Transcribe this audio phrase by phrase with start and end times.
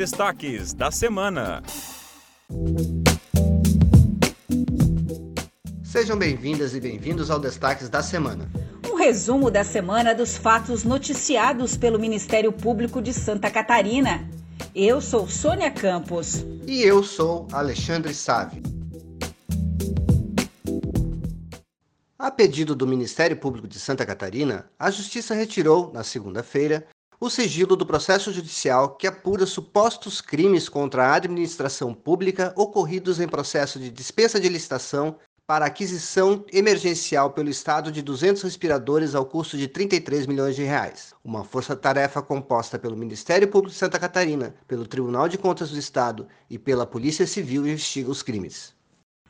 [0.00, 1.62] destaques da semana.
[5.84, 8.50] Sejam bem-vindas e bem-vindos ao Destaques da Semana.
[8.90, 14.26] Um resumo da semana dos fatos noticiados pelo Ministério Público de Santa Catarina.
[14.74, 16.46] Eu sou Sônia Campos.
[16.66, 18.62] E eu sou Alexandre Save.
[22.18, 26.86] A pedido do Ministério Público de Santa Catarina, a Justiça retirou, na segunda-feira,
[27.22, 33.28] o sigilo do processo judicial que apura supostos crimes contra a administração pública ocorridos em
[33.28, 39.58] processo de dispensa de licitação para aquisição emergencial pelo Estado de 200 respiradores ao custo
[39.58, 41.12] de 33 milhões de reais.
[41.22, 46.26] Uma força-tarefa composta pelo Ministério Público de Santa Catarina, pelo Tribunal de Contas do Estado
[46.48, 48.79] e pela Polícia Civil investiga os crimes.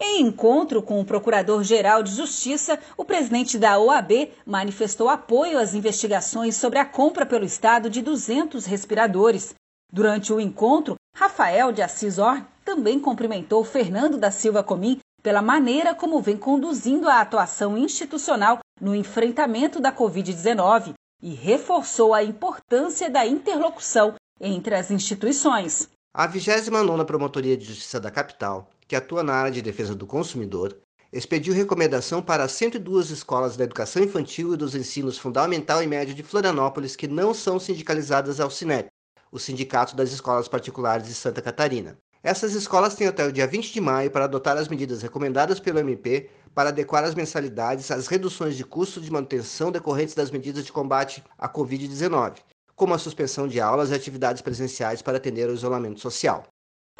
[0.02, 6.56] Em encontro com o Procurador-Geral de Justiça, o presidente da OAB manifestou apoio às investigações
[6.56, 9.54] sobre a compra pelo Estado de 200 respiradores.
[9.92, 15.94] Durante o encontro, Rafael de Assis Or também cumprimentou Fernando da Silva Comim pela maneira
[15.94, 23.26] como vem conduzindo a atuação institucional no enfrentamento da Covid-19 e reforçou a importância da
[23.26, 25.90] interlocução entre as instituições.
[26.14, 30.76] A 29ª Promotoria de Justiça da Capital que atua na área de defesa do consumidor,
[31.12, 36.24] expediu recomendação para 102 escolas da educação infantil e dos ensinos fundamental e médio de
[36.24, 38.88] Florianópolis que não são sindicalizadas ao SINEP,
[39.30, 41.96] o Sindicato das Escolas Particulares de Santa Catarina.
[42.20, 45.78] Essas escolas têm até o dia 20 de maio para adotar as medidas recomendadas pelo
[45.78, 50.72] MP para adequar as mensalidades às reduções de custo de manutenção decorrentes das medidas de
[50.72, 52.38] combate à Covid-19,
[52.74, 56.44] como a suspensão de aulas e atividades presenciais para atender ao isolamento social.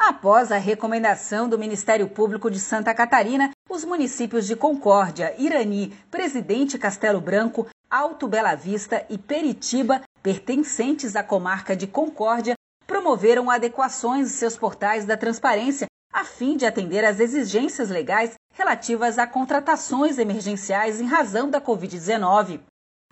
[0.03, 6.79] Após a recomendação do Ministério Público de Santa Catarina, os municípios de Concórdia, Irani, Presidente
[6.79, 12.55] Castelo Branco, Alto Bela Vista e Peritiba, pertencentes à comarca de Concórdia,
[12.87, 19.19] promoveram adequações de seus portais da transparência a fim de atender às exigências legais relativas
[19.19, 22.59] a contratações emergenciais em razão da Covid-19.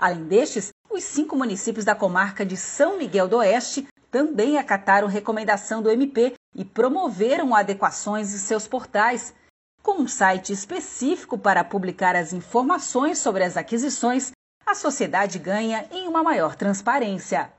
[0.02, 5.82] Além destes, os cinco municípios da comarca de São Miguel do Oeste também acataram recomendação
[5.82, 9.34] do MP e promoveram adequações de seus portais,
[9.82, 14.32] com um site específico para publicar as informações sobre as aquisições,
[14.66, 17.52] a sociedade ganha em uma maior transparência.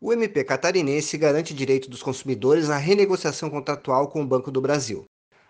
[0.00, 5.04] O MP catarinense garante direito dos consumidores à renegociação contratual com o Banco do Brasil.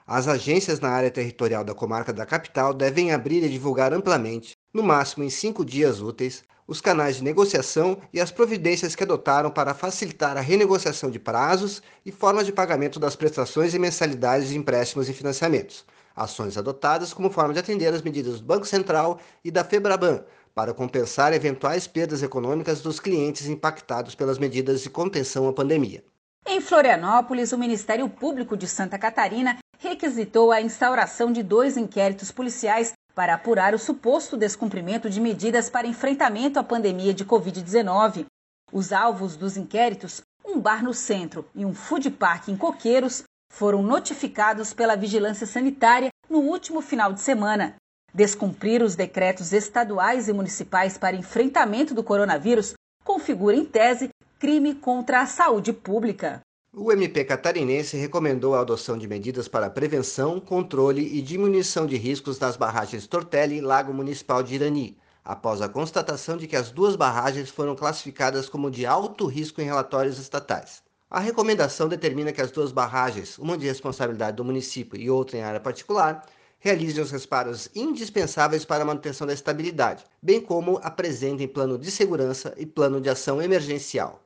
[0.07, 4.85] As agências na área territorial da comarca da capital devem abrir e divulgar amplamente, no
[4.85, 9.75] máximo em cinco dias úteis, os canais de negociação e as providências que adotaram para
[9.75, 15.09] facilitar a renegociação de prazos e formas de pagamento das prestações e mensalidades de empréstimos
[15.09, 15.85] e financiamentos.
[16.15, 20.23] Ações adotadas como forma de atender às medidas do Banco Central e da Febraban
[20.55, 26.05] para compensar eventuais perdas econômicas dos clientes impactados pelas medidas de contenção à pandemia.
[26.47, 32.93] Em Florianópolis, o Ministério Público de Santa Catarina requisitou a instauração de dois inquéritos policiais
[33.19, 38.27] para apurar o suposto descumprimento de medidas para enfrentamento à pandemia de Covid-19.
[38.73, 43.83] Os alvos dos inquéritos, um bar no centro e um food park em Coqueiros, foram
[43.83, 47.75] notificados pela Vigilância Sanitária no último final de semana.
[48.15, 52.75] Descumprir os decretos estaduais e municipais para enfrentamento do coronavírus
[53.05, 56.41] configura, em tese, crime contra a saúde pública.
[56.81, 62.39] O MP catarinense recomendou a adoção de medidas para prevenção, controle e diminuição de riscos
[62.39, 66.95] nas barragens Tortelli e Lago Municipal de Irani, após a constatação de que as duas
[66.95, 70.81] barragens foram classificadas como de alto risco em relatórios estatais.
[71.11, 75.43] A recomendação determina que as duas barragens, uma de responsabilidade do município e outra em
[75.43, 76.25] área particular,
[76.61, 82.55] realizem os reparos indispensáveis para a manutenção da estabilidade, bem como apresentem plano de segurança
[82.57, 84.23] e plano de ação emergencial.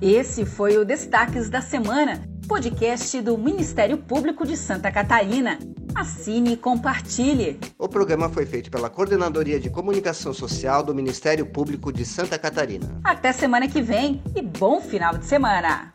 [0.00, 5.58] Esse foi o Destaques da Semana, podcast do Ministério Público de Santa Catarina.
[5.94, 7.60] Assine e compartilhe.
[7.78, 12.98] O programa foi feito pela Coordenadoria de Comunicação Social do Ministério Público de Santa Catarina.
[13.04, 15.92] Até semana que vem e bom final de semana!